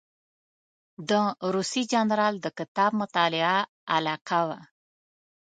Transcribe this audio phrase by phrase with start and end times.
[1.09, 1.11] د
[1.53, 3.57] روسي جنرال د کتاب مطالعه
[3.95, 4.59] علاقه وه.